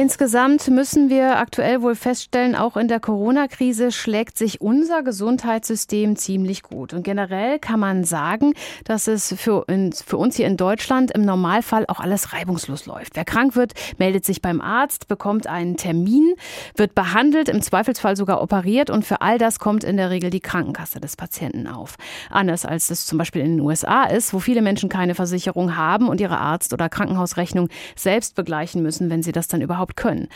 [0.00, 6.62] Insgesamt müssen wir aktuell wohl feststellen, auch in der Corona-Krise schlägt sich unser Gesundheitssystem ziemlich
[6.62, 6.94] gut.
[6.94, 8.52] Und generell kann man sagen,
[8.84, 13.16] dass es für uns, für uns hier in Deutschland im Normalfall auch alles reibungslos läuft.
[13.16, 16.34] Wer krank wird, meldet sich beim Arzt, bekommt einen Termin,
[16.76, 20.38] wird behandelt, im Zweifelsfall sogar operiert und für all das kommt in der Regel die
[20.38, 21.96] Krankenkasse des Patienten auf.
[22.30, 26.08] Anders als es zum Beispiel in den USA ist, wo viele Menschen keine Versicherung haben
[26.08, 30.28] und ihre Arzt- oder Krankenhausrechnung selbst begleichen müssen, wenn sie das dann überhaupt überhaupt können.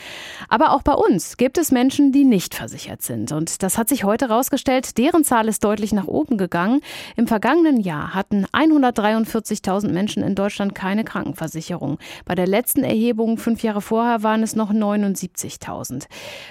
[0.49, 3.33] Aber auch bei uns gibt es Menschen, die nicht versichert sind.
[3.33, 4.99] Und das hat sich heute herausgestellt.
[4.99, 6.81] Deren Zahl ist deutlich nach oben gegangen.
[7.17, 11.99] Im vergangenen Jahr hatten 143.000 Menschen in Deutschland keine Krankenversicherung.
[12.25, 16.07] Bei der letzten Erhebung fünf Jahre vorher waren es noch 79.000.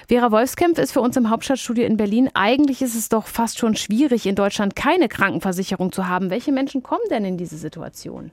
[0.08, 2.30] Vera Wolfskämpf ist für uns im Hauptstadtstudio in Berlin.
[2.34, 6.30] Eigentlich ist es doch fast schon schwierig, in Deutschland keine Krankenversicherung zu haben.
[6.30, 8.32] Welche Menschen kommen denn in diese Situation?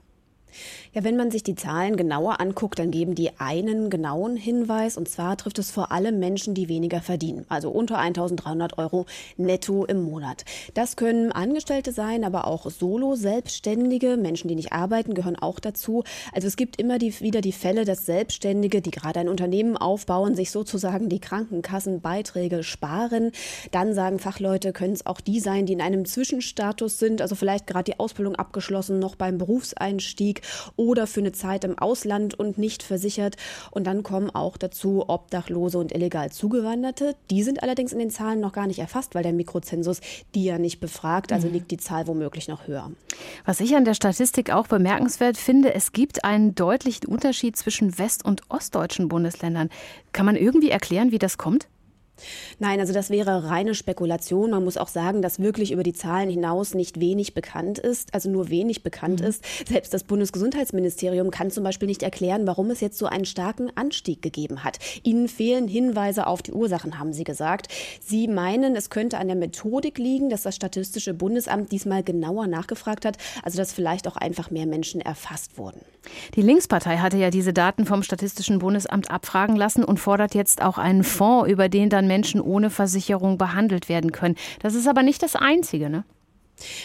[0.92, 4.96] Ja, wenn man sich die Zahlen genauer anguckt, dann geben die einen genauen Hinweis.
[4.96, 9.84] Und zwar trifft es vor allem Menschen, die weniger verdienen, also unter 1300 Euro netto
[9.84, 10.44] im Monat.
[10.74, 16.04] Das können Angestellte sein, aber auch Solo-Selbstständige, Menschen, die nicht arbeiten, gehören auch dazu.
[16.32, 20.34] Also es gibt immer die, wieder die Fälle, dass Selbstständige, die gerade ein Unternehmen aufbauen,
[20.34, 23.32] sich sozusagen die Krankenkassenbeiträge sparen.
[23.70, 27.66] Dann sagen Fachleute, können es auch die sein, die in einem Zwischenstatus sind, also vielleicht
[27.66, 30.39] gerade die Ausbildung abgeschlossen, noch beim Berufseinstieg
[30.76, 33.36] oder für eine Zeit im Ausland und nicht versichert.
[33.70, 37.16] Und dann kommen auch dazu Obdachlose und illegal Zugewanderte.
[37.30, 40.00] Die sind allerdings in den Zahlen noch gar nicht erfasst, weil der Mikrozensus
[40.34, 41.32] die ja nicht befragt.
[41.32, 41.54] Also mhm.
[41.54, 42.90] liegt die Zahl womöglich noch höher.
[43.44, 48.24] Was ich an der Statistik auch bemerkenswert finde, es gibt einen deutlichen Unterschied zwischen west-
[48.24, 49.70] und ostdeutschen Bundesländern.
[50.12, 51.68] Kann man irgendwie erklären, wie das kommt?
[52.58, 54.50] Nein, also das wäre reine Spekulation.
[54.50, 58.30] Man muss auch sagen, dass wirklich über die Zahlen hinaus nicht wenig bekannt ist, also
[58.30, 59.26] nur wenig bekannt mhm.
[59.28, 59.44] ist.
[59.68, 64.22] Selbst das Bundesgesundheitsministerium kann zum Beispiel nicht erklären, warum es jetzt so einen starken Anstieg
[64.22, 64.78] gegeben hat.
[65.02, 67.68] Ihnen fehlen Hinweise auf die Ursachen, haben Sie gesagt.
[68.00, 73.04] Sie meinen, es könnte an der Methodik liegen, dass das Statistische Bundesamt diesmal genauer nachgefragt
[73.04, 75.80] hat, also dass vielleicht auch einfach mehr Menschen erfasst wurden.
[76.34, 80.78] Die Linkspartei hatte ja diese Daten vom Statistischen Bundesamt abfragen lassen und fordert jetzt auch
[80.78, 84.34] einen Fonds, über den dann Menschen ohne Versicherung behandelt werden können.
[84.58, 86.04] Das ist aber nicht das Einzige, ne?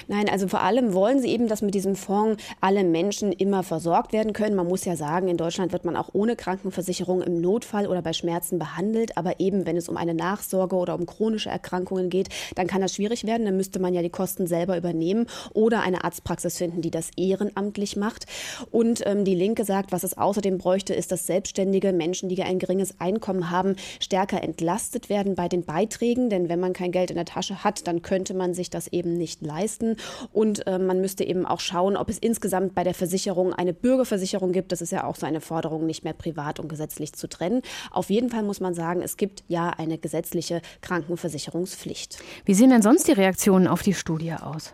[0.08, 4.14] Nein, also vor allem wollen sie eben, dass mit diesem Fonds alle Menschen immer versorgt
[4.14, 4.56] werden können.
[4.56, 8.14] Man muss ja sagen, in Deutschland wird man auch ohne Krankenversicherung im Notfall oder bei
[8.14, 9.18] Schmerzen behandelt.
[9.18, 12.96] Aber eben, wenn es um eine Nachsorge oder um chronische Erkrankungen geht, dann kann das
[12.96, 13.46] schwierig werden.
[13.46, 17.96] Dann müsste man ja die Kosten selber übernehmen oder eine Arztpraxis finden, die das ehrenamtlich
[17.96, 18.26] macht.
[18.72, 22.60] Und ähm, die Linke sagt, was es außerdem bräuchte, ist, dass selbstständige Menschen, die ein
[22.60, 26.30] geringes Einkommen haben, stärker entlastet werden bei den Beiträgen.
[26.30, 29.18] Denn wenn man kein Geld in der Tasche hat, dann könnte man sich das eben
[29.18, 29.96] nicht leisten leisten.
[30.32, 34.52] Und äh, man müsste eben auch schauen, ob es insgesamt bei der Versicherung eine Bürgerversicherung
[34.52, 34.72] gibt.
[34.72, 37.62] Das ist ja auch so eine Forderung, nicht mehr privat und gesetzlich zu trennen.
[37.92, 42.20] Auf jeden Fall muss man sagen, es gibt ja eine gesetzliche Krankenversicherungspflicht.
[42.46, 44.74] Wie sehen denn sonst die Reaktionen auf die Studie aus?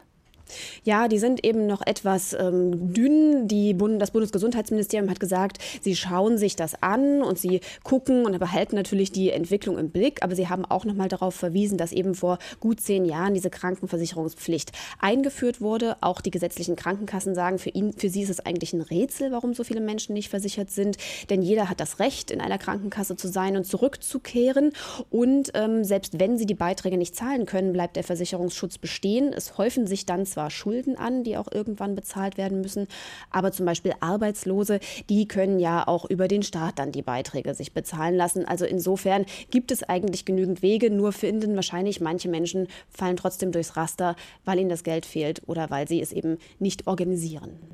[0.84, 3.48] Ja, die sind eben noch etwas ähm, dünn.
[3.48, 8.38] Die Bund das Bundesgesundheitsministerium hat gesagt, sie schauen sich das an und sie gucken und
[8.40, 10.24] behalten natürlich die Entwicklung im Blick.
[10.24, 13.50] Aber sie haben auch noch mal darauf verwiesen, dass eben vor gut zehn Jahren diese
[13.50, 15.98] Krankenversicherungspflicht eingeführt wurde.
[16.02, 19.54] Auch die gesetzlichen Krankenkassen sagen, für, ihn, für sie ist es eigentlich ein Rätsel, warum
[19.54, 20.98] so viele Menschen nicht versichert sind.
[21.30, 24.72] Denn jeder hat das Recht, in einer Krankenkasse zu sein und zurückzukehren.
[25.10, 29.34] Und ähm, selbst wenn sie die Beiträge nicht zahlen können, bleibt der Versicherungsschutz bestehen.
[29.34, 32.88] Es häufen sich dann zwar zwar Schulden an, die auch irgendwann bezahlt werden müssen,
[33.30, 37.74] aber zum Beispiel Arbeitslose, die können ja auch über den Staat dann die Beiträge sich
[37.74, 38.46] bezahlen lassen.
[38.46, 43.78] Also insofern gibt es eigentlich genügend Wege, nur finden wahrscheinlich manche Menschen fallen trotzdem durchs
[43.78, 47.60] Raster, weil ihnen das Geld fehlt oder weil sie es eben nicht organisieren.